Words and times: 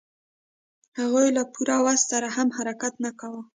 هغوی 0.99 1.27
له 1.37 1.43
پوره 1.53 1.77
وس 1.85 2.01
سره 2.11 2.27
هم 2.35 2.47
حرکت 2.57 2.93
نه 3.03 3.11
کاوه. 3.19 3.41